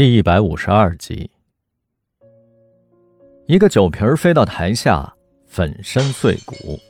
[0.00, 1.30] 第一百五十二集，
[3.44, 5.12] 一个酒瓶飞到台下，
[5.46, 6.80] 粉身碎骨，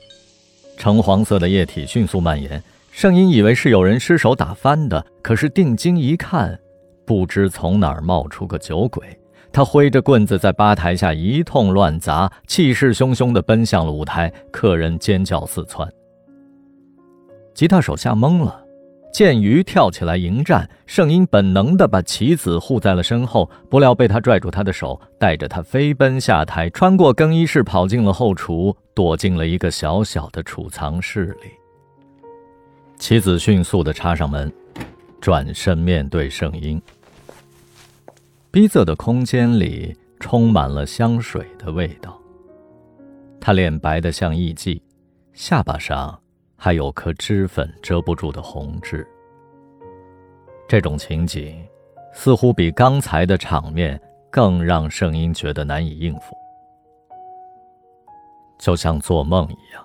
[0.77, 2.63] 橙黄色的液体迅速蔓延。
[2.89, 6.57] 圣音以为是有人失手打翻的，可是定睛一看，
[7.05, 9.05] 不知从哪儿冒出个酒鬼，
[9.51, 15.85] 他挥着棍子在吧台下一通乱砸，气势汹汹地奔向了舞台，客人尖叫四窜。
[17.53, 18.60] 吉他手吓懵了。
[19.11, 31.49] 剑鱼跳起来迎战，圣婴本能地把棋子护在了身后，不料被他拽住他的手，带着他飞奔下台，穿过更衣室，跑进了后厨，躲进了一个小小的储藏室里。
[32.97, 34.51] 棋子迅速地插上门，
[35.19, 36.81] 转身面对圣婴。
[38.49, 42.17] 逼仄的空间里充满了香水的味道。
[43.41, 44.79] 他脸白得像艺妓，
[45.33, 46.17] 下巴上。
[46.63, 49.03] 还有颗脂粉遮不住的红痣。
[50.67, 51.59] 这种情景，
[52.13, 56.37] 似乎比刚才的场面更让圣婴觉得难以应付，
[58.59, 59.83] 就像做梦一样。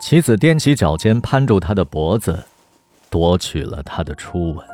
[0.00, 2.42] 棋子踮起脚尖，攀住他的脖子，
[3.10, 4.66] 夺取了他的初吻。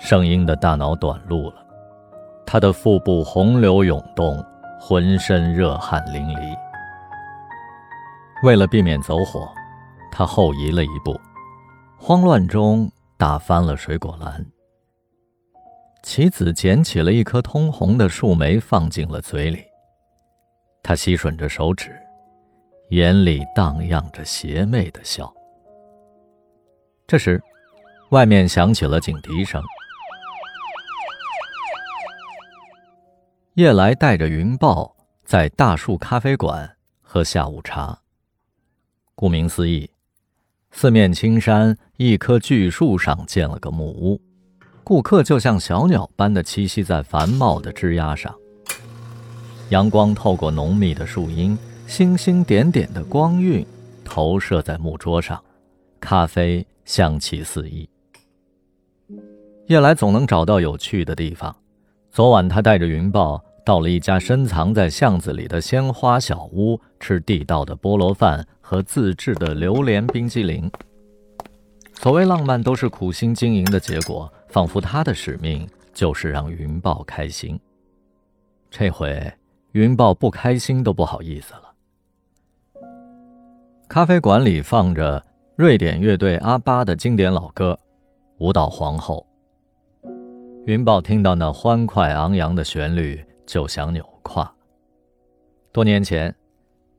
[0.00, 1.64] 圣婴的大脑短路了，
[2.44, 4.44] 他的腹部洪流涌动，
[4.80, 6.58] 浑身热汗淋漓。
[8.42, 9.52] 为了避免走火，
[10.10, 11.18] 他后移了一步，
[11.98, 14.44] 慌乱中打翻了水果篮。
[16.02, 19.62] 棋子捡起了一颗通红的树莓，放进了嘴里。
[20.82, 21.94] 他吸吮着手指，
[22.88, 25.30] 眼里荡漾着邪魅的笑。
[27.06, 27.42] 这时，
[28.08, 29.62] 外面响起了警笛声。
[33.54, 38.00] 夜来带着云豹在大树咖啡馆喝下午茶。
[39.20, 39.90] 顾名思义，
[40.70, 44.18] 四面青山，一棵巨树上建了个木屋，
[44.82, 48.34] 顾客就像小鸟般的栖息在繁茂的枝桠上。
[49.68, 51.54] 阳光透过浓密的树荫，
[51.86, 53.62] 星星点点的光晕
[54.06, 55.38] 投射在木桌上，
[56.00, 57.86] 咖啡香气四溢。
[59.66, 61.54] 夜来总能找到有趣的地方。
[62.10, 68.46] 昨晚他带着云豹到了一家深藏在巷子里的鲜花小屋，吃地道的菠萝饭。
[68.70, 70.70] 和自制的榴莲冰激凌。
[71.92, 74.32] 所谓浪漫，都是苦心经营的结果。
[74.46, 77.58] 仿佛他的使命就是让云豹开心。
[78.70, 79.32] 这回
[79.72, 81.62] 云豹不开心都不好意思了。
[83.88, 85.24] 咖啡馆里放着
[85.56, 87.76] 瑞典乐队阿巴的经典老歌
[88.38, 89.26] 《舞蹈皇后》。
[90.66, 94.54] 云豹听到那欢快昂扬的旋律就想扭胯。
[95.72, 96.30] 多年前。《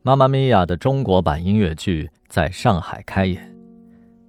[0.04, 3.56] 妈妈咪呀》的中国版音乐剧在上海开演，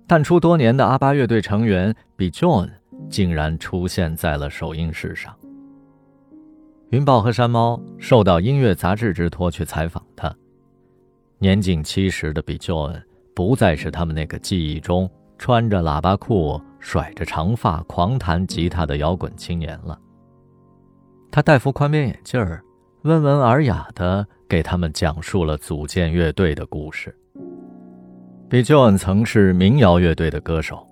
[0.07, 2.71] 淡出多年的阿巴乐队成员 Bjorn
[3.09, 5.35] 竟然出现在了首映式上。
[6.91, 10.31] 云豹和山猫受到音乐杂志之托去采访他。
[11.39, 13.03] 年近七十的 Bjorn
[13.35, 19.99] 不再是他们那个记忆中穿着喇叭裤、甩着长发、狂弹吉他的摇滚青年了。
[21.33, 22.63] 他戴副宽边眼镜儿，
[23.03, 24.25] 温文尔雅的。
[24.53, 27.17] 给他们讲述了组建乐队的故事。
[28.51, 30.87] 比丘恩曾是民谣乐队的歌手，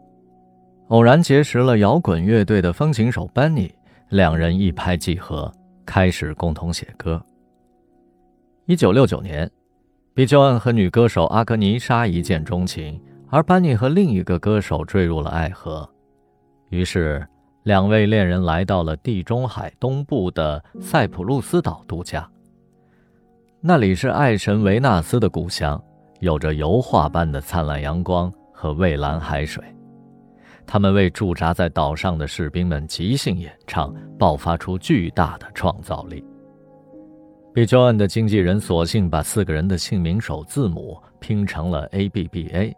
[0.89, 3.71] 偶然结识了摇滚乐队的风琴手班尼，
[4.09, 5.53] 两人一拍即合，
[5.85, 7.23] 开始共同写歌。
[8.65, 9.47] 一九六九年，
[10.15, 15.87] 比丘恩和女歌手阿格尼莎一见钟情，而班尼和另一个歌手坠入了爱河，
[16.71, 17.29] 于是
[17.63, 22.29] 两位恋人来到了地中海东部的塞浦路斯岛度假。
[23.61, 25.83] 那里是爱神维纳斯的故乡，
[26.21, 29.63] 有着油画般的灿烂阳光和蔚蓝海水。
[30.67, 36.25] 他们为驻扎在岛上的士兵们即兴演唱，爆发出巨大的创造力。
[37.53, 42.75] 比乔恩的经纪人索性把四个人的姓名首字母拼成了 A B B A，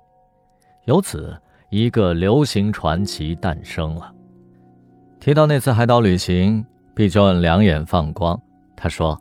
[0.86, 1.36] 由此
[1.70, 4.12] 一个流行传奇诞生了。
[5.22, 6.66] 提到那次海岛旅行，
[6.96, 8.42] 比乔恩两眼放光，
[8.74, 9.16] 他说。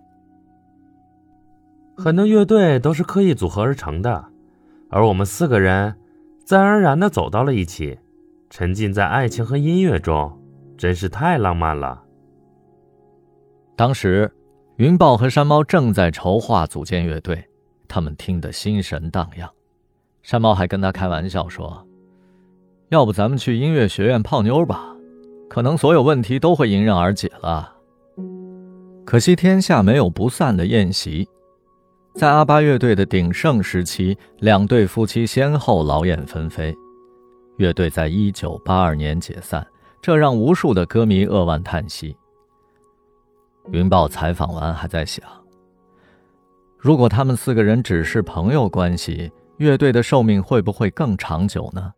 [1.95, 4.25] 很多乐队都是刻意组合而成的，
[4.89, 5.95] 而我们四个人
[6.43, 7.99] 自然而然的走到了一起，
[8.49, 10.35] 沉浸在爱情和音乐中，
[10.75, 12.01] 真是太浪漫了。
[13.75, 14.33] 当时，
[14.77, 17.47] 云豹和山猫正在筹划组建乐队，
[17.87, 19.47] 他们听得心神荡漾。
[20.23, 21.87] 山猫还跟他开玩笑说
[22.89, 24.95] ：“要不咱们去音乐学院泡妞吧，
[25.51, 27.75] 可能所有问题都会迎刃而解了。”
[29.03, 31.27] 可惜天下没有不散的宴席。
[32.15, 36.74] 在阿巴乐队的鼎盛时期，两对夫妻先后劳燕分飞，
[37.57, 39.65] 乐队在一九八二年解散，
[40.01, 42.15] 这让无数的歌迷扼腕叹息。
[43.71, 45.21] 云豹采访完还在想：
[46.77, 51.92] 如果他们四个人只是朋友关系，乐队的寿命会不会更长久呢？